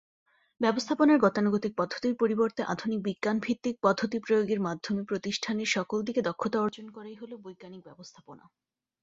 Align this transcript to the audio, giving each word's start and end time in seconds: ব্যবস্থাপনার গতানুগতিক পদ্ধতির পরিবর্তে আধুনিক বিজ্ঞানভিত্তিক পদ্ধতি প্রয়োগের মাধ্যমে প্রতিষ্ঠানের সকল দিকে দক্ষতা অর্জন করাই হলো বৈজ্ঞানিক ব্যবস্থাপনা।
ব্যবস্থাপনার 0.61 1.17
গতানুগতিক 1.19 1.73
পদ্ধতির 1.77 2.13
পরিবর্তে 2.15 2.61
আধুনিক 2.63 2.99
বিজ্ঞানভিত্তিক 3.01 3.75
পদ্ধতি 3.81 4.17
প্রয়োগের 4.19 4.59
মাধ্যমে 4.59 5.01
প্রতিষ্ঠানের 5.03 5.69
সকল 5.69 5.97
দিকে 6.03 6.21
দক্ষতা 6.21 6.57
অর্জন 6.61 6.87
করাই 6.89 7.15
হলো 7.15 7.35
বৈজ্ঞানিক 7.37 7.81
ব্যবস্থাপনা। 7.87 8.43